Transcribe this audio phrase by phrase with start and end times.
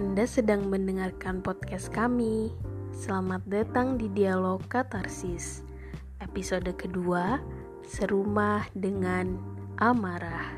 [0.00, 2.48] Anda sedang mendengarkan podcast kami.
[2.88, 5.60] Selamat datang di Dialog Katarsis.
[6.24, 7.36] Episode kedua,
[7.84, 9.36] Serumah dengan
[9.76, 10.56] Amarah.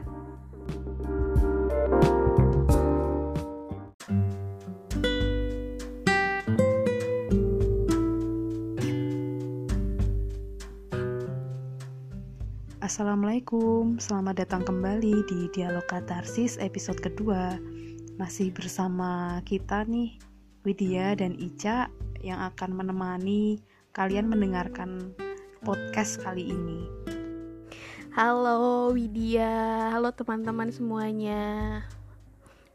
[12.79, 17.59] Assalamualaikum, selamat datang kembali di Dialog Katarsis episode kedua
[18.21, 20.21] Masih bersama kita nih,
[20.68, 21.89] Widya dan Ica
[22.21, 23.57] yang akan menemani
[23.96, 25.16] kalian mendengarkan
[25.64, 26.85] podcast kali ini.
[28.12, 31.80] Halo Widya, halo teman-teman semuanya.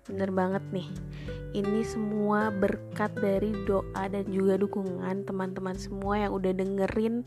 [0.09, 0.89] Bener banget nih,
[1.53, 7.21] ini semua berkat dari doa dan juga dukungan teman-teman semua yang udah dengerin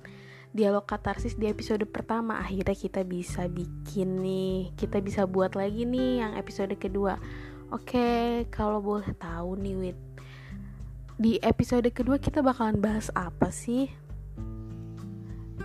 [0.51, 2.43] dialog katarsis di episode pertama.
[2.43, 7.23] Akhirnya kita bisa bikin nih kita bisa buat lagi nih yang episode kedua
[7.71, 8.09] oke
[8.51, 9.99] kalau boleh tahu nih Wit.
[11.21, 13.91] Di episode kedua kita bakalan bahas apa sih?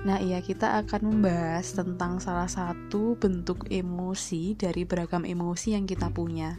[0.05, 6.13] Nah iya kita akan membahas tentang salah satu bentuk emosi dari beragam emosi yang kita
[6.13, 6.53] punya.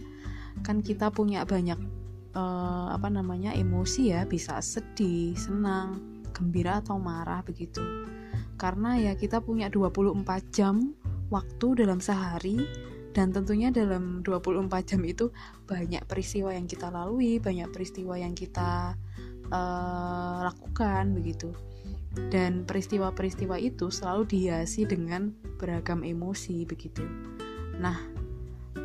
[0.66, 1.78] Kan kita punya banyak
[2.34, 7.84] uh, apa namanya emosi ya bisa sedih, senang, gembira atau marah begitu.
[8.56, 10.96] Karena ya kita punya 24 jam
[11.30, 12.64] waktu dalam sehari
[13.16, 15.32] dan tentunya dalam 24 jam itu
[15.64, 18.92] banyak peristiwa yang kita lalui, banyak peristiwa yang kita
[19.48, 21.48] uh, lakukan begitu.
[22.12, 27.08] Dan peristiwa-peristiwa itu selalu dihiasi dengan beragam emosi begitu.
[27.80, 27.96] Nah,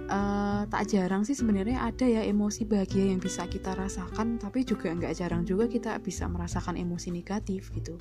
[0.08, 4.96] uh, tak jarang sih sebenarnya ada ya emosi bahagia yang bisa kita rasakan, tapi juga
[4.96, 8.00] nggak jarang juga kita bisa merasakan emosi negatif gitu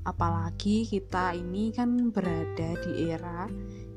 [0.00, 3.44] apalagi kita ini kan berada di era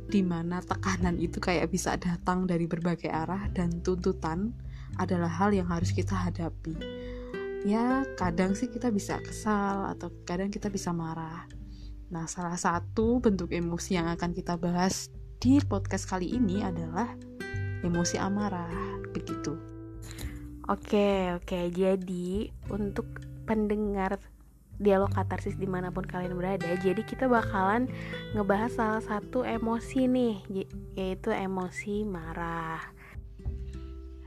[0.07, 4.51] di mana tekanan itu kayak bisa datang dari berbagai arah dan tuntutan
[4.99, 6.75] adalah hal yang harus kita hadapi.
[7.63, 11.47] Ya kadang sih kita bisa kesal atau kadang kita bisa marah.
[12.11, 15.07] Nah salah satu bentuk emosi yang akan kita bahas
[15.39, 17.15] di podcast kali ini adalah
[17.81, 19.55] emosi amarah begitu.
[20.67, 21.71] Oke oke.
[21.71, 23.07] Jadi untuk
[23.43, 24.19] pendengar
[24.81, 27.89] dialog katarsis di mana pun kalian berada jadi kita bakalan
[28.33, 30.35] ngebahas salah satu emosi nih
[30.97, 32.81] yaitu emosi marah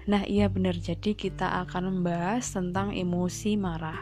[0.06, 3.98] nah iya benar jadi kita akan membahas tentang emosi marah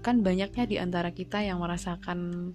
[0.00, 2.52] kan banyaknya di antara kita yang merasakan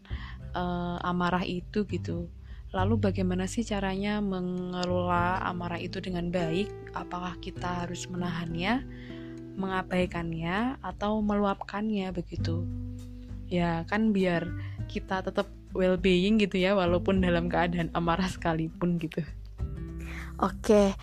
[0.57, 2.29] uh, amarah itu gitu
[2.69, 6.69] Lalu bagaimana sih caranya mengelola amarah itu dengan baik?
[6.93, 8.85] Apakah kita harus menahannya,
[9.57, 12.61] mengabaikannya, atau meluapkannya begitu?
[13.49, 14.47] Ya kan biar
[14.89, 19.21] kita tetap well being gitu ya walaupun dalam keadaan amarah sekalipun gitu.
[20.39, 20.95] Oke.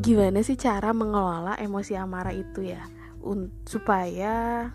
[0.00, 2.82] Gimana sih cara mengelola emosi amarah itu ya?
[3.68, 4.68] Supaya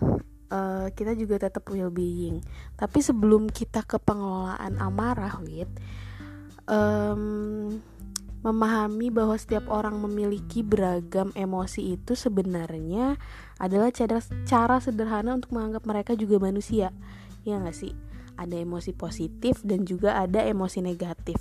[0.50, 2.42] uh, kita juga tetap well being
[2.76, 5.70] tapi sebelum kita ke pengelolaan amarah wit
[6.66, 7.78] um,
[8.40, 13.20] memahami bahwa setiap orang memiliki beragam emosi itu sebenarnya
[13.60, 16.90] adalah cara, cara sederhana untuk menganggap mereka juga manusia.
[17.44, 17.92] Ya nggak sih?
[18.40, 21.36] Ada emosi positif dan juga ada emosi negatif.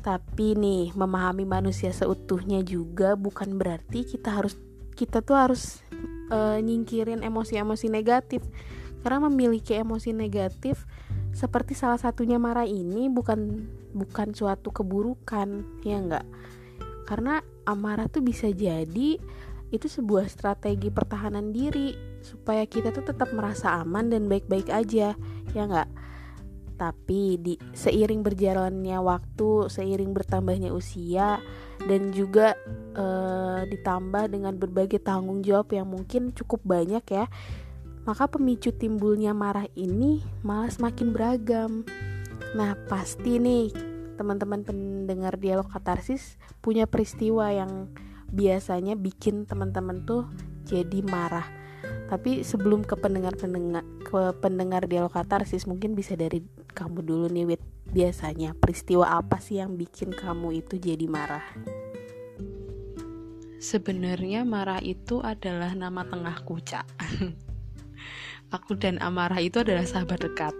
[0.00, 4.56] Tapi nih memahami manusia seutuhnya juga bukan berarti kita harus
[4.96, 5.84] kita tuh harus
[6.32, 8.40] uh, nyingkirin emosi-emosi negatif.
[9.04, 10.88] Karena memiliki emosi negatif
[11.30, 16.26] seperti salah satunya marah ini bukan bukan suatu keburukan ya enggak
[17.06, 19.18] karena amarah tuh bisa jadi
[19.70, 25.14] itu sebuah strategi pertahanan diri supaya kita tuh tetap merasa aman dan baik-baik aja
[25.54, 25.88] ya enggak
[26.76, 31.36] tapi di seiring berjalannya waktu seiring bertambahnya usia
[31.84, 32.56] dan juga
[32.96, 33.06] e,
[33.68, 37.28] ditambah dengan berbagai tanggung jawab yang mungkin cukup banyak ya
[38.08, 41.84] maka pemicu timbulnya marah ini malah semakin beragam.
[42.56, 43.70] Nah, pasti nih
[44.16, 47.88] teman-teman pendengar dialog katarsis punya peristiwa yang
[48.30, 50.26] biasanya bikin teman-teman tuh
[50.66, 51.46] jadi marah.
[52.10, 56.42] Tapi sebelum ke pendengar-pendengar ke pendengar dialog katarsis mungkin bisa dari
[56.74, 57.62] kamu dulu nih Wit.
[57.90, 61.42] Biasanya peristiwa apa sih yang bikin kamu itu jadi marah?
[63.60, 66.86] Sebenarnya marah itu adalah nama tengah kucak.
[68.50, 70.54] aku dan amarah itu adalah sahabat dekat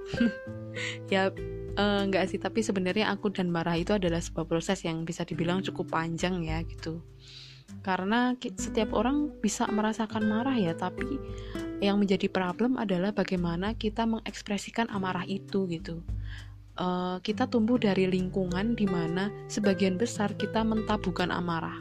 [1.12, 1.34] ya
[1.76, 5.60] uh, enggak sih tapi sebenarnya aku dan marah itu adalah sebuah proses yang bisa dibilang
[5.66, 7.02] cukup panjang ya gitu
[7.80, 11.20] karena setiap orang bisa merasakan marah ya tapi
[11.80, 16.04] yang menjadi problem adalah bagaimana kita mengekspresikan amarah itu gitu
[16.76, 21.80] uh, kita tumbuh dari lingkungan di mana sebagian besar kita mentabukan amarah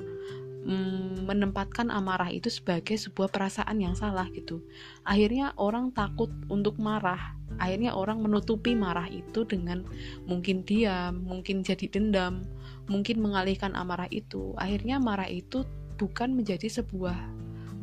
[0.63, 4.65] mm, menempatkan amarah itu sebagai sebuah perasaan yang salah gitu.
[5.05, 7.37] Akhirnya orang takut untuk marah.
[7.61, 9.83] Akhirnya orang menutupi marah itu dengan
[10.25, 12.45] mungkin diam, mungkin jadi dendam,
[12.89, 14.53] mungkin mengalihkan amarah itu.
[14.57, 15.65] Akhirnya marah itu
[15.99, 17.15] bukan menjadi sebuah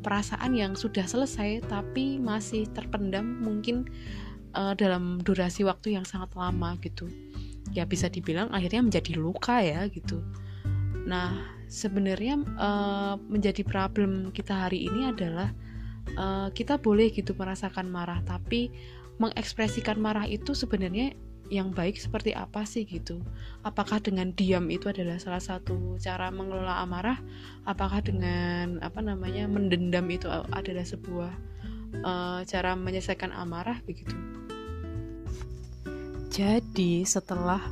[0.01, 3.85] perasaan yang sudah selesai tapi masih terpendam mungkin
[4.57, 7.07] uh, dalam durasi waktu yang sangat lama gitu.
[7.77, 10.25] Ya bisa dibilang akhirnya menjadi luka ya gitu.
[11.05, 11.37] Nah,
[11.69, 15.53] sebenarnya uh, menjadi problem kita hari ini adalah
[16.17, 18.73] uh, kita boleh gitu merasakan marah, tapi
[19.21, 21.15] mengekspresikan marah itu sebenarnya
[21.49, 23.23] yang baik seperti apa sih gitu?
[23.63, 27.19] Apakah dengan diam itu adalah salah satu cara mengelola amarah?
[27.67, 31.33] Apakah dengan apa namanya mendendam itu adalah sebuah
[32.03, 34.15] uh, cara menyelesaikan amarah begitu?
[36.35, 37.63] Jadi setelah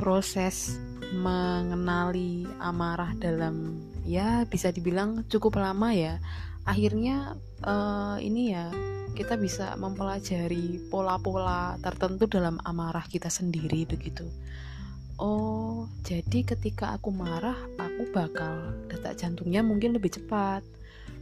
[0.00, 0.80] proses
[1.14, 6.20] mengenali amarah dalam ya bisa dibilang cukup lama ya
[6.68, 7.32] akhirnya
[7.64, 8.68] uh, ini ya
[9.16, 14.28] kita bisa mempelajari pola-pola tertentu dalam amarah kita sendiri begitu.
[15.18, 20.62] Oh jadi ketika aku marah aku bakal detak jantungnya mungkin lebih cepat.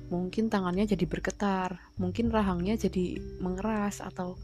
[0.06, 4.36] Mungkin tangannya jadi bergetar mungkin rahangnya jadi mengeras atau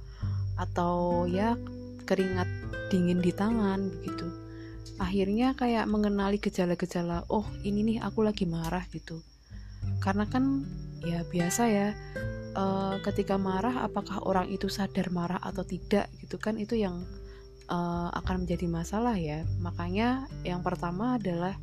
[0.56, 1.58] atau ya
[2.06, 2.48] keringat
[2.88, 4.26] dingin di tangan begitu.
[4.96, 9.20] Akhirnya kayak mengenali gejala-gejala oh ini nih aku lagi marah gitu.
[10.00, 10.64] Karena kan
[11.02, 11.88] ya biasa ya.
[12.52, 16.60] Uh, ketika marah apakah orang itu sadar marah atau tidak gitu kan?
[16.60, 17.02] Itu yang
[17.72, 19.42] uh, akan menjadi masalah ya.
[19.60, 21.56] Makanya yang pertama adalah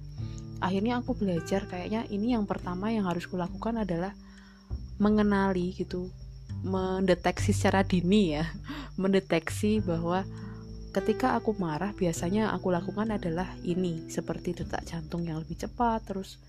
[0.60, 4.12] akhirnya aku belajar kayaknya ini yang pertama yang harus kulakukan adalah
[5.00, 6.12] mengenali gitu
[6.66, 8.46] mendeteksi secara dini ya.
[9.02, 10.28] Mendeteksi bahwa
[10.90, 16.42] ketika aku marah biasanya aku lakukan adalah ini seperti detak jantung yang lebih cepat terus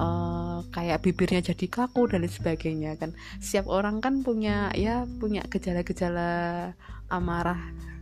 [0.00, 3.12] uh, kayak bibirnya jadi kaku dan lain sebagainya kan.
[3.38, 6.72] Setiap orang kan punya ya punya gejala-gejala
[7.12, 7.60] amarah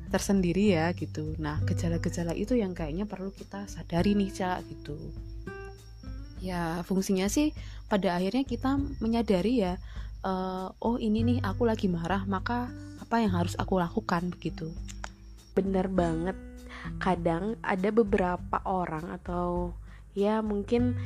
[0.09, 1.35] tersendiri ya gitu.
[1.43, 4.97] Nah gejala-gejala itu yang kayaknya perlu kita sadari nih cak gitu.
[6.39, 7.51] Ya fungsinya sih
[7.91, 9.75] pada akhirnya kita menyadari ya
[10.23, 12.71] uh, oh ini nih aku lagi marah maka
[13.03, 14.71] apa yang harus aku lakukan begitu.
[15.53, 16.39] Bener banget.
[17.03, 19.75] Kadang ada beberapa orang atau
[20.17, 20.97] ya mungkin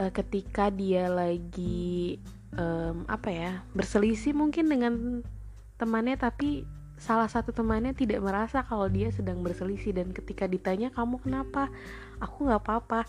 [0.00, 2.20] uh, ketika dia lagi
[2.56, 4.92] um, apa ya berselisih mungkin dengan
[5.76, 6.64] temannya tapi
[6.96, 9.92] salah satu temannya tidak merasa kalau dia sedang berselisih.
[9.92, 11.68] Dan ketika ditanya kamu kenapa?
[12.20, 13.00] Aku nggak apa-apa.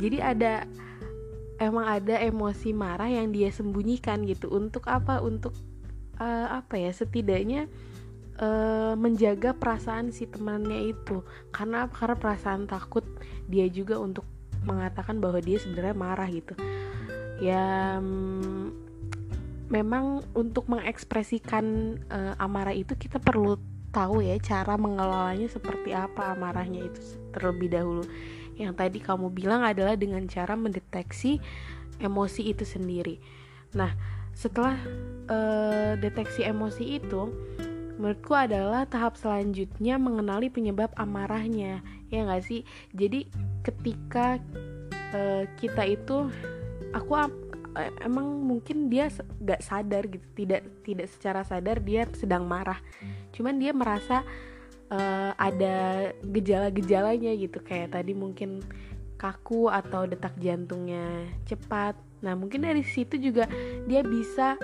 [0.00, 0.64] Jadi ada
[1.60, 4.48] emang ada emosi marah yang dia sembunyikan gitu.
[4.50, 5.20] Untuk apa?
[5.20, 5.52] Untuk
[6.18, 7.68] uh, apa ya setidaknya
[8.40, 11.20] uh, menjaga perasaan si temannya itu.
[11.52, 13.04] Karena karena perasaan takut
[13.44, 14.24] dia juga untuk
[14.64, 16.56] mengatakan bahwa dia sebenarnya marah gitu.
[17.38, 18.72] Ya mm,
[19.68, 23.56] memang untuk mengekspresikan uh, amarah itu kita perlu
[23.94, 27.00] tahu ya cara mengelolanya seperti apa amarahnya itu
[27.30, 28.04] terlebih dahulu.
[28.58, 31.38] Yang tadi kamu bilang adalah dengan cara mendeteksi
[32.02, 33.22] emosi itu sendiri.
[33.78, 33.94] Nah
[34.34, 34.74] setelah
[35.30, 37.30] uh, deteksi emosi itu
[37.96, 41.80] menurutku adalah tahap selanjutnya mengenali penyebab amarahnya
[42.10, 42.62] ya nggak sih?
[42.94, 43.30] Jadi
[43.62, 44.38] ketika
[45.14, 46.30] uh, kita itu
[46.94, 47.30] aku uh,
[48.02, 49.10] emang mungkin dia
[49.42, 52.78] nggak sadar gitu tidak tidak secara sadar dia sedang marah.
[53.34, 54.22] Cuman dia merasa
[54.90, 58.62] uh, ada gejala-gejalanya gitu kayak tadi mungkin
[59.18, 61.94] kaku atau detak jantungnya cepat.
[62.20, 63.46] Nah mungkin dari situ juga
[63.86, 64.58] dia bisa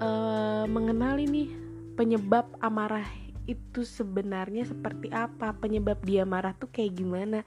[0.00, 1.67] uh, mengenali nih
[1.98, 3.04] penyebab amarah
[3.50, 5.50] itu sebenarnya seperti apa?
[5.58, 7.42] Penyebab dia marah tuh kayak gimana?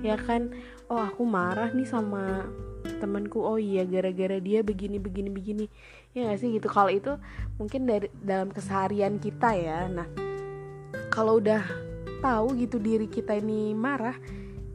[0.00, 0.56] Ya kan?
[0.88, 2.48] Oh aku marah nih sama
[3.02, 3.44] temanku.
[3.44, 5.66] Oh iya gara-gara dia begini begini begini.
[6.16, 6.56] Ya gak sih?
[6.56, 6.64] Gitu.
[6.70, 7.12] Kalau itu
[7.60, 9.84] mungkin dari dalam keseharian kita ya.
[9.90, 10.08] Nah
[11.12, 11.60] kalau udah
[12.24, 14.14] tahu gitu diri kita ini marah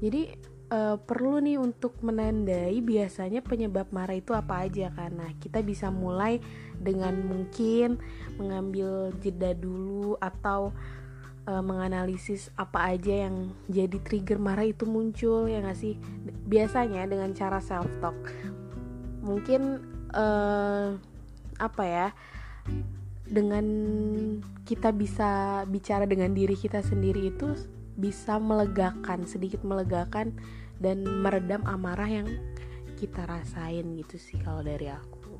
[0.04, 0.34] jadi
[0.72, 6.42] uh, perlu nih untuk menandai biasanya penyebab marah itu apa aja karena kita bisa mulai
[6.78, 7.98] dengan mungkin
[8.38, 10.74] mengambil jeda dulu atau
[11.50, 15.98] uh, menganalisis apa aja yang jadi trigger marah itu muncul ya nggak sih?
[16.46, 18.18] Biasanya dengan cara self talk
[19.26, 19.82] mungkin
[20.14, 20.94] uh,
[21.58, 22.08] apa ya
[23.26, 23.66] dengan
[24.70, 27.58] kita bisa bicara dengan diri kita sendiri itu
[27.96, 30.36] bisa melegakan sedikit melegakan
[30.80, 32.28] dan meredam amarah yang
[32.96, 35.34] kita rasain gitu sih kalau dari aku.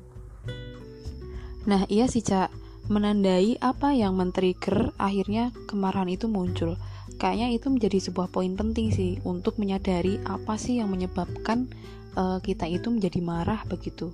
[1.68, 2.52] Nah iya sih cak
[2.86, 6.78] menandai apa yang men-trigger akhirnya kemarahan itu muncul.
[7.16, 11.66] Kayaknya itu menjadi sebuah poin penting sih untuk menyadari apa sih yang menyebabkan
[12.12, 14.12] uh, kita itu menjadi marah begitu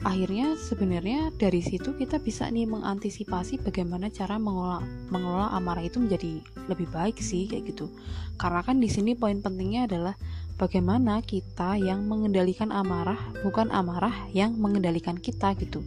[0.00, 4.80] akhirnya sebenarnya dari situ kita bisa nih mengantisipasi bagaimana cara mengelola
[5.12, 6.40] mengelola amarah itu menjadi
[6.72, 7.92] lebih baik sih kayak gitu.
[8.40, 10.16] Karena kan di sini poin pentingnya adalah
[10.56, 15.84] bagaimana kita yang mengendalikan amarah bukan amarah yang mengendalikan kita gitu.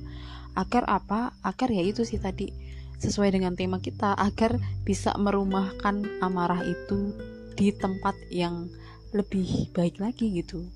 [0.53, 1.33] Agar apa?
[1.41, 2.53] Agar ya itu sih tadi
[3.01, 7.17] sesuai dengan tema kita agar bisa merumahkan amarah itu
[7.57, 8.69] di tempat yang
[9.09, 10.69] lebih baik lagi gitu.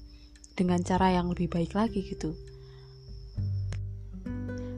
[0.58, 2.34] Dengan cara yang lebih baik lagi gitu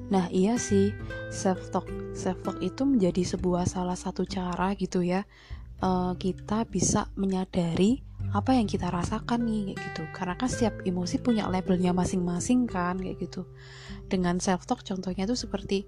[0.09, 0.93] Nah iya sih
[1.29, 1.85] self talk
[2.17, 5.23] self talk itu menjadi sebuah salah satu cara gitu ya
[5.85, 10.03] uh, kita bisa menyadari apa yang kita rasakan nih kayak gitu.
[10.13, 13.47] Karena kan setiap emosi punya labelnya masing-masing kan kayak gitu.
[14.05, 15.85] Dengan self talk contohnya tuh seperti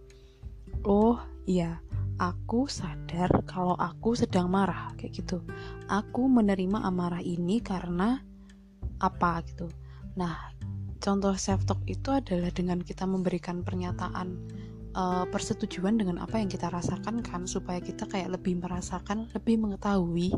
[0.88, 1.82] oh iya
[2.18, 5.42] aku sadar kalau aku sedang marah kayak gitu.
[5.90, 8.22] Aku menerima amarah ini karena
[9.02, 9.42] apa?
[9.46, 9.70] gitu.
[10.18, 10.54] Nah
[11.02, 14.38] contoh self talk itu adalah dengan kita memberikan pernyataan
[14.94, 20.32] uh, persetujuan dengan apa yang kita rasakan kan supaya kita kayak lebih merasakan lebih mengetahui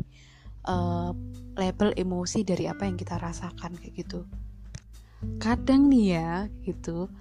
[0.64, 1.12] uh,
[1.60, 4.24] label emosi dari apa yang kita rasakan kayak gitu.
[5.36, 6.32] Kadang nih ya
[6.64, 7.12] gitu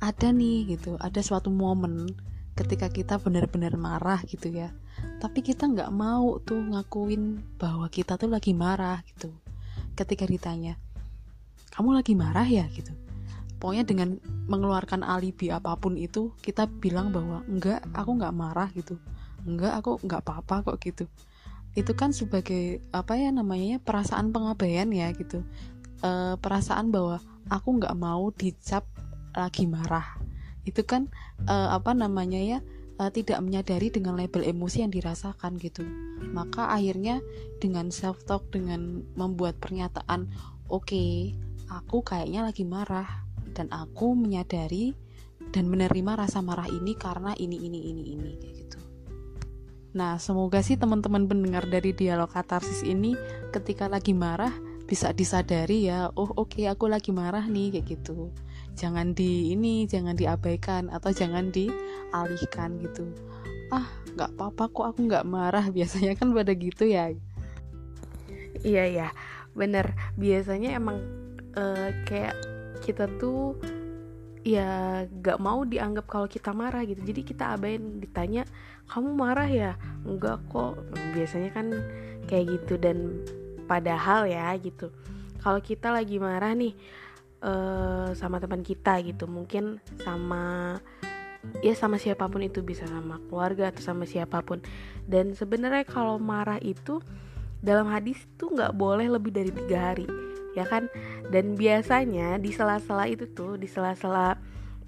[0.00, 2.08] ada nih gitu ada suatu momen
[2.56, 4.70] ketika kita benar-benar marah gitu ya
[5.18, 9.34] tapi kita nggak mau tuh ngakuin bahwa kita tuh lagi marah gitu.
[9.98, 10.78] Ketika ditanya
[11.78, 12.90] kamu lagi marah ya gitu.
[13.62, 14.18] Pokoknya dengan
[14.50, 18.98] mengeluarkan alibi apa pun itu kita bilang bahwa enggak aku nggak marah gitu.
[19.46, 21.06] Enggak aku nggak apa-apa kok gitu.
[21.78, 25.46] Itu kan sebagai apa ya namanya perasaan pengabaian ya gitu.
[26.02, 28.82] E, perasaan bahwa aku nggak mau dicap
[29.38, 30.18] lagi marah.
[30.66, 31.06] Itu kan
[31.46, 32.58] e, apa namanya ya
[32.98, 35.86] e, tidak menyadari dengan label emosi yang dirasakan gitu.
[36.34, 37.22] Maka akhirnya
[37.62, 40.26] dengan self talk dengan membuat pernyataan
[40.66, 41.38] oke okay,
[41.68, 44.92] aku kayaknya lagi marah dan aku menyadari
[45.52, 48.78] dan menerima rasa marah ini karena ini ini ini ini kayak gitu.
[49.96, 53.16] Nah, semoga sih teman-teman pendengar dari dialog katarsis ini
[53.50, 54.52] ketika lagi marah
[54.84, 58.32] bisa disadari ya, oh oke okay, aku lagi marah nih kayak gitu.
[58.76, 63.10] Jangan di ini, jangan diabaikan atau jangan dialihkan gitu.
[63.68, 67.12] Ah, nggak apa-apa kok aku nggak marah biasanya kan pada gitu ya.
[68.64, 69.08] Iya ya,
[69.56, 69.92] bener.
[70.16, 71.00] Biasanya emang
[71.56, 72.36] uh, kayak
[72.82, 73.56] kita tuh
[74.46, 77.00] ya gak mau dianggap kalau kita marah gitu.
[77.04, 78.48] Jadi kita abain ditanya
[78.88, 79.72] kamu marah ya?
[80.08, 80.80] Enggak kok.
[81.12, 81.66] Biasanya kan
[82.24, 83.24] kayak gitu dan
[83.68, 84.88] padahal ya gitu.
[85.38, 86.74] Kalau kita lagi marah nih
[87.44, 90.76] uh, sama teman kita gitu mungkin sama
[91.62, 94.64] ya sama siapa pun itu bisa sama keluarga atau sama siapa pun.
[95.04, 97.04] Dan sebenarnya kalau marah itu
[97.58, 100.88] dalam hadis tuh nggak boleh lebih dari tiga hari ya kan?
[101.28, 104.38] Dan biasanya di sela-sela itu tuh di sela-sela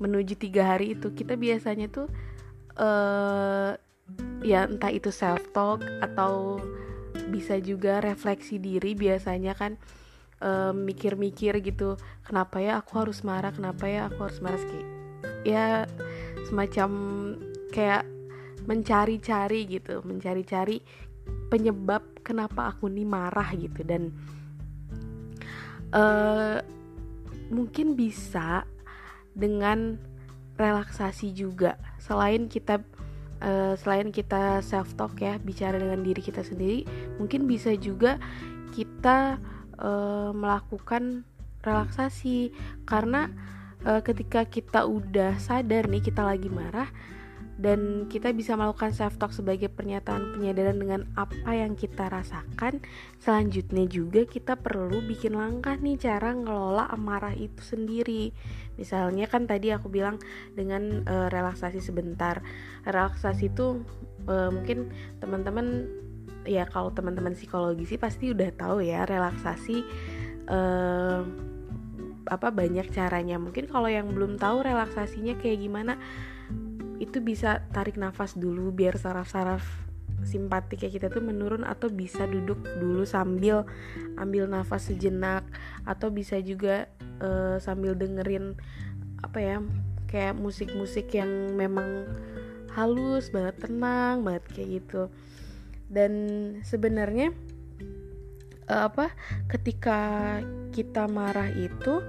[0.00, 2.08] menuju tiga hari itu kita biasanya tuh
[2.80, 3.76] uh,
[4.40, 6.56] ya entah itu self talk atau
[7.28, 9.76] bisa juga refleksi diri biasanya kan
[10.72, 11.88] mikir-mikir uh, gitu
[12.24, 13.52] kenapa ya aku harus marah?
[13.52, 14.56] Kenapa ya aku harus marah?
[14.56, 14.84] Sih
[15.44, 15.84] ya
[16.48, 16.90] semacam
[17.72, 18.04] kayak
[18.68, 20.84] mencari-cari gitu mencari-cari
[21.48, 23.82] penyebab kenapa aku nih marah gitu.
[23.82, 24.14] Dan
[25.94, 26.58] uh,
[27.50, 28.64] mungkin bisa
[29.34, 29.98] dengan
[30.60, 31.78] relaksasi juga.
[31.96, 32.82] Selain kita
[33.40, 36.84] uh, selain kita self talk ya bicara dengan diri kita sendiri
[37.16, 38.20] mungkin bisa juga
[38.76, 39.40] kita
[39.80, 41.26] uh, melakukan
[41.64, 42.52] relaksasi.
[42.84, 43.30] Karena
[43.84, 46.88] uh, ketika kita udah sadar nih kita lagi marah
[47.60, 52.80] dan kita bisa melakukan self talk sebagai pernyataan penyadaran dengan apa yang kita rasakan.
[53.20, 58.32] Selanjutnya juga kita perlu bikin langkah nih cara ngelola amarah itu sendiri.
[58.80, 60.16] Misalnya kan tadi aku bilang
[60.56, 62.40] dengan e, relaksasi sebentar.
[62.88, 63.84] Relaksasi itu
[64.24, 64.88] e, mungkin
[65.20, 65.84] teman-teman
[66.48, 69.84] ya kalau teman-teman psikologi sih pasti udah tahu ya relaksasi
[70.48, 70.58] e,
[72.24, 73.36] apa banyak caranya.
[73.36, 76.00] Mungkin kalau yang belum tahu relaksasinya kayak gimana
[77.00, 79.64] itu bisa tarik nafas dulu biar saraf-saraf
[80.20, 83.64] simpatik ya kita tuh menurun atau bisa duduk dulu sambil
[84.20, 85.48] ambil nafas sejenak
[85.88, 86.92] atau bisa juga
[87.24, 88.52] uh, sambil dengerin
[89.24, 89.56] apa ya
[90.10, 92.04] kayak musik-musik yang memang
[92.74, 95.02] halus banget tenang banget kayak gitu.
[95.90, 96.12] Dan
[96.62, 97.34] sebenarnya
[98.70, 99.14] uh, apa
[99.50, 99.98] ketika
[100.70, 102.02] kita marah itu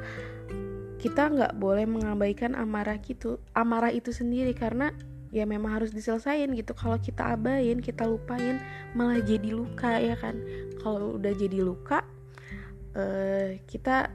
[1.02, 4.94] kita nggak boleh mengabaikan amarah gitu amarah itu sendiri karena
[5.34, 6.78] ya memang harus diselesaikan gitu.
[6.78, 8.62] Kalau kita abain kita lupain
[8.94, 10.38] malah jadi luka ya kan?
[10.84, 12.06] Kalau udah jadi luka
[12.94, 14.14] uh, kita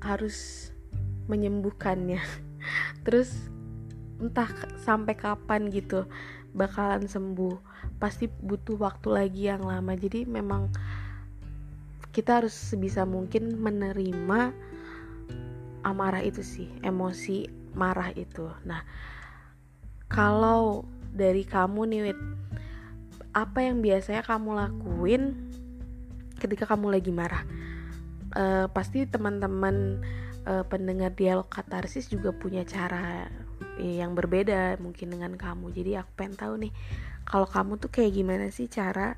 [0.00, 0.70] harus
[1.28, 2.22] menyembuhkannya.
[3.04, 3.52] Terus
[4.22, 4.48] entah
[4.80, 6.06] sampai kapan gitu
[6.56, 7.58] bakalan sembuh.
[8.00, 9.92] Pasti butuh waktu lagi yang lama.
[9.98, 10.70] Jadi memang
[12.14, 14.71] kita harus sebisa mungkin menerima
[15.82, 18.48] amarah itu sih emosi marah itu.
[18.66, 18.82] Nah
[20.08, 22.20] kalau dari kamu nih Wit,
[23.32, 25.22] apa yang biasanya kamu lakuin
[26.40, 27.44] ketika kamu lagi marah?
[28.32, 30.00] Uh, pasti teman-teman
[30.48, 33.28] uh, pendengar dialog katarsis juga punya cara
[33.76, 35.72] yang berbeda mungkin dengan kamu.
[35.72, 36.72] Jadi aku pengen tahu nih
[37.28, 39.16] kalau kamu tuh kayak gimana sih cara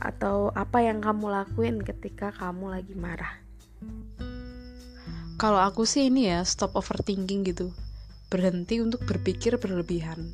[0.00, 3.49] atau apa yang kamu lakuin ketika kamu lagi marah
[5.40, 7.72] kalau aku sih ini ya stop overthinking gitu
[8.28, 10.28] berhenti untuk berpikir berlebihan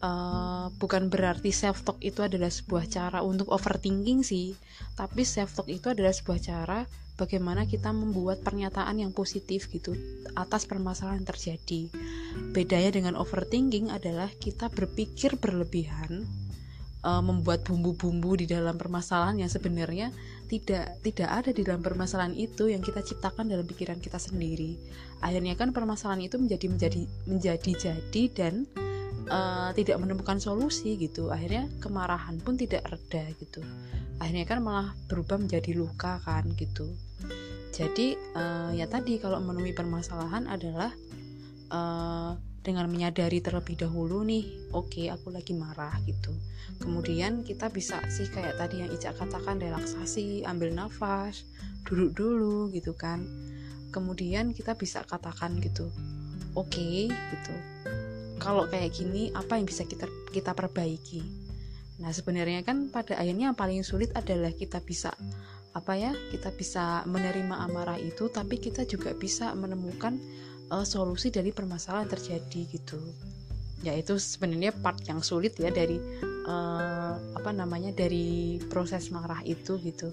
[0.00, 4.56] uh, bukan berarti self talk itu adalah sebuah cara untuk overthinking sih
[4.96, 6.88] tapi self talk itu adalah sebuah cara
[7.20, 9.92] bagaimana kita membuat pernyataan yang positif gitu
[10.34, 11.80] atas permasalahan yang terjadi.
[12.50, 16.24] Bedanya dengan overthinking adalah kita berpikir berlebihan,
[17.06, 20.10] uh, membuat bumbu-bumbu di dalam permasalahan yang sebenarnya
[20.52, 24.76] tidak tidak ada di dalam permasalahan itu yang kita ciptakan dalam pikiran kita sendiri.
[25.24, 28.54] Akhirnya kan permasalahan itu menjadi menjadi menjadi jadi dan
[29.32, 31.32] uh, tidak menemukan solusi gitu.
[31.32, 33.64] Akhirnya kemarahan pun tidak reda gitu.
[34.20, 36.92] Akhirnya kan malah berubah menjadi luka kan gitu
[37.72, 40.92] jadi uh, ya tadi kalau menemui permasalahan adalah
[41.72, 46.30] uh, dengan menyadari terlebih dahulu nih oke okay, aku lagi marah gitu.
[46.78, 51.42] Kemudian kita bisa sih kayak tadi yang Ica katakan relaksasi ambil nafas
[51.82, 53.26] duduk dulu gitu kan.
[53.90, 55.90] Kemudian kita bisa katakan gitu
[56.54, 57.54] oke okay, gitu.
[58.38, 61.22] Kalau kayak gini apa yang bisa kita kita perbaiki?
[61.98, 65.14] Nah sebenarnya kan pada akhirnya yang paling sulit adalah kita bisa
[65.72, 70.20] apa ya kita bisa menerima amarah itu tapi kita juga bisa menemukan
[70.72, 72.96] uh, solusi dari permasalahan terjadi gitu.
[73.84, 76.00] Ya itu sebenarnya part yang sulit ya dari
[76.48, 80.10] uh, apa namanya dari proses marah itu gitu.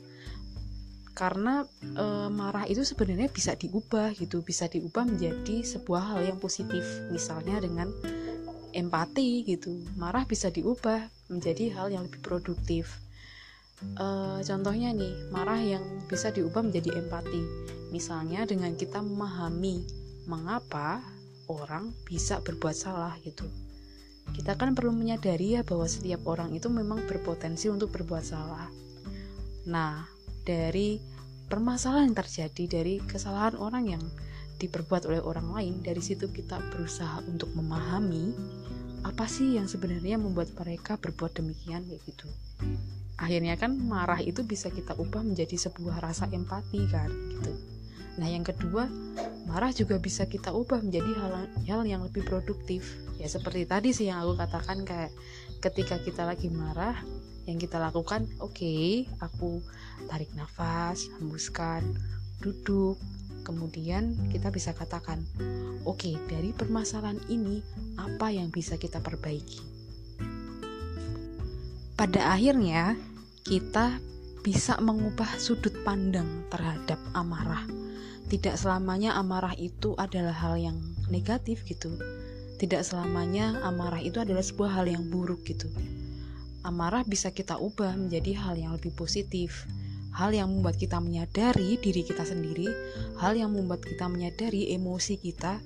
[1.19, 6.79] Karena e, marah itu sebenarnya bisa diubah gitu bisa diubah menjadi sebuah hal yang positif.
[7.11, 7.91] Misalnya dengan
[8.71, 9.83] empati gitu.
[9.99, 13.03] Marah bisa diubah menjadi hal yang lebih produktif.
[13.99, 17.41] Uh, contohnya nih marah yang bisa diubah menjadi empati.
[17.91, 19.83] Misalnya dengan kita memahami
[20.29, 21.01] mengapa
[21.49, 23.49] orang bisa berbuat salah gitu?
[24.29, 28.69] Kita kan perlu menyadari ya bahwa setiap orang itu memang berpotensi untuk berbuat salah.
[29.65, 30.05] Nah
[30.45, 31.01] dari
[31.49, 34.03] permasalahan yang terjadi dari kesalahan orang yang
[34.61, 38.29] diperbuat oleh orang lain dari situ kita berusaha untuk memahami
[39.01, 42.29] apa sih yang sebenarnya membuat mereka berbuat demikian kayak gitu.
[43.17, 47.68] Akhirnya kan marah itu bisa kita ubah menjadi sebuah rasa empati kan gitu
[48.19, 48.91] nah yang kedua
[49.49, 51.33] marah juga bisa kita ubah menjadi hal,
[51.65, 52.85] hal yang lebih produktif.
[53.17, 55.11] Ya seperti tadi sih yang aku katakan kayak
[55.63, 56.99] ketika kita lagi marah
[57.49, 59.63] yang kita lakukan oke okay, aku
[60.05, 61.81] tarik nafas hembuskan
[62.43, 62.99] duduk.
[63.41, 65.25] Kemudian kita bisa katakan
[65.87, 67.65] oke okay, dari permasalahan ini
[67.97, 69.65] apa yang bisa kita perbaiki?
[71.97, 72.95] Pada akhirnya
[73.43, 73.97] kita
[74.39, 77.65] bisa mengubah sudut pandang terhadap amarah.
[78.29, 80.77] Tidak selamanya amarah itu adalah hal yang
[81.09, 81.89] negatif gitu.
[82.61, 85.65] Tidak selamanya amarah itu adalah sebuah hal yang buruk gitu.
[86.61, 89.65] Amarah bisa kita ubah menjadi hal yang lebih positif.
[90.13, 92.69] Hal yang membuat kita menyadari diri kita sendiri,
[93.17, 95.57] hal yang membuat kita menyadari emosi kita,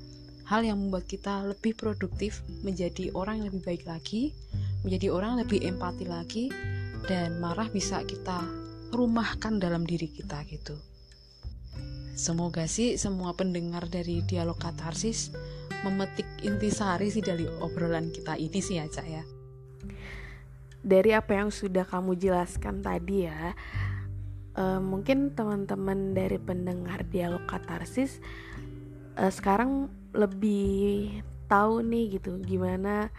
[0.47, 4.31] hal yang membuat kita lebih produktif, menjadi orang yang lebih baik lagi,
[4.87, 6.45] menjadi orang yang lebih empati lagi,
[7.11, 8.39] dan marah bisa kita
[8.95, 10.92] rumahkan dalam diri kita gitu.
[12.13, 15.33] Semoga sih semua pendengar dari dialog katarsis
[15.81, 19.23] memetik intisari sih dari obrolan kita ini sih ya Cak ya.
[20.83, 23.55] Dari apa yang sudah kamu jelaskan tadi ya,
[24.55, 28.21] uh, mungkin teman-teman dari pendengar dialog katarsis
[29.17, 33.09] uh, sekarang lebih tahu nih gitu gimana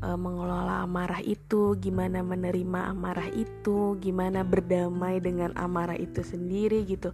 [0.00, 7.12] e, mengelola amarah itu, gimana menerima amarah itu, gimana berdamai dengan amarah itu sendiri gitu.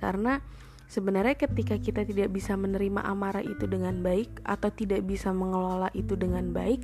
[0.00, 0.40] Karena
[0.90, 6.16] sebenarnya ketika kita tidak bisa menerima amarah itu dengan baik atau tidak bisa mengelola itu
[6.16, 6.82] dengan baik,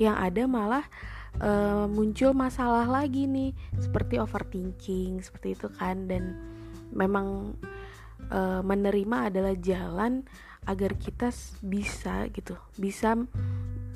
[0.00, 0.84] yang ada malah
[1.38, 1.50] e,
[1.86, 6.08] muncul masalah lagi nih, seperti overthinking, seperti itu kan.
[6.08, 6.34] Dan
[6.90, 7.54] memang
[8.26, 10.24] e, menerima adalah jalan
[10.64, 11.28] agar kita
[11.60, 13.14] bisa gitu, bisa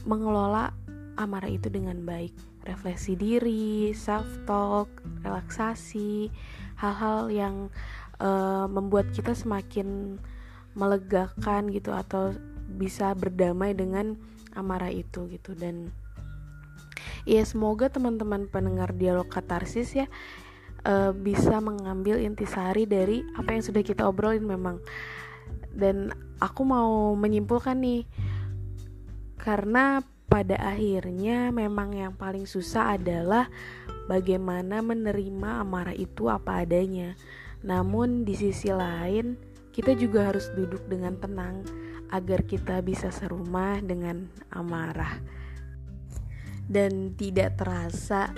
[0.04, 0.70] mengelola
[1.18, 2.32] amarah itu dengan baik.
[2.62, 4.88] Refleksi diri self talk
[5.24, 6.28] relaksasi
[6.78, 7.56] hal-hal yang
[8.22, 10.18] uh, membuat kita semakin
[10.78, 12.34] melegakan gitu atau
[12.78, 14.14] bisa berdamai dengan
[14.54, 15.90] amarah itu gitu dan
[17.24, 20.06] ya semoga teman-teman pendengar dialog katarsis ya
[20.86, 24.78] uh, bisa mengambil intisari dari apa yang sudah kita obrolin memang
[25.72, 28.02] dan aku mau menyimpulkan nih
[29.38, 33.48] karena pada akhirnya memang yang paling susah adalah
[34.12, 37.16] bagaimana menerima amarah itu apa adanya.
[37.66, 39.34] Namun di sisi lain,
[39.74, 41.66] kita juga harus duduk dengan tenang
[42.10, 45.18] agar kita bisa serumah dengan amarah.
[46.68, 48.30] Dan tidak terasa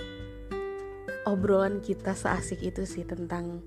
[1.27, 3.61] obrolan kita seasik itu sih tentang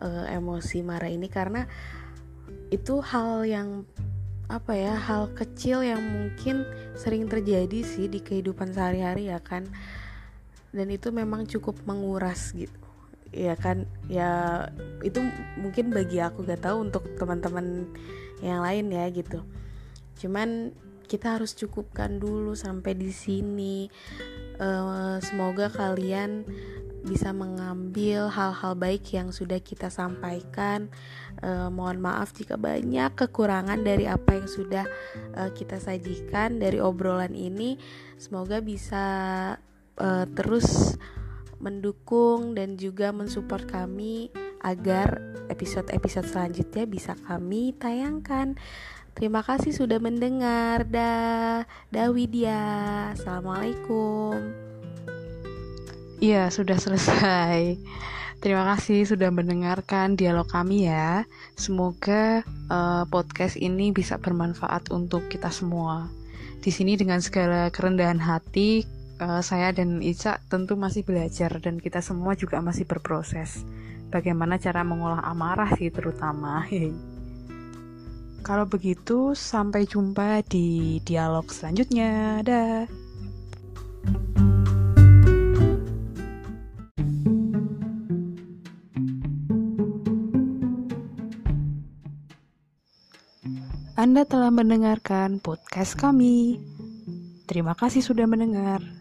[0.00, 1.28] uh, emosi marah ini.
[1.30, 1.62] Karena
[2.72, 3.84] itu hal yang
[4.48, 6.64] apa ya hal kecil yang mungkin
[6.96, 9.68] sering terjadi sih di kehidupan sehari-hari ya kan.
[10.72, 12.87] Dan itu memang cukup menguras gitu
[13.32, 13.84] ya kan?
[14.08, 14.66] Ya
[15.04, 15.20] itu
[15.60, 17.90] mungkin bagi aku gak tahu untuk teman-teman
[18.42, 19.42] yang lain ya gitu.
[20.18, 20.74] Cuman
[21.08, 23.88] kita harus cukupkan dulu sampai di sini.
[24.60, 26.44] Uh, semoga kalian
[27.06, 30.92] bisa mengambil hal-hal baik yang sudah kita sampaikan.
[31.40, 34.84] Uh, mohon maaf jika banyak kekurangan dari apa yang sudah
[35.38, 37.80] uh, kita sajikan dari obrolan ini.
[38.20, 39.06] Semoga bisa
[40.38, 40.94] terus
[41.58, 44.30] mendukung dan juga mensupport kami
[44.62, 48.58] agar episode-episode selanjutnya bisa kami tayangkan.
[49.18, 50.86] Terima kasih sudah mendengar.
[50.86, 53.10] Da, da Widya.
[53.18, 54.38] Assalamualaikum.
[56.22, 57.78] Iya, sudah selesai.
[58.38, 61.26] Terima kasih sudah mendengarkan dialog kami ya.
[61.58, 66.06] Semoga uh, podcast ini bisa bermanfaat untuk kita semua.
[66.62, 68.86] Di sini dengan segala kerendahan hati,
[69.20, 73.66] uh, saya dan Ica tentu masih belajar dan kita semua juga masih berproses.
[74.08, 76.64] Bagaimana cara mengolah amarah sih terutama.
[78.46, 82.40] Kalau begitu, sampai jumpa di dialog selanjutnya.
[82.40, 82.88] Dah.
[93.98, 96.62] Anda telah mendengarkan podcast kami.
[97.50, 98.97] Terima kasih sudah mendengar.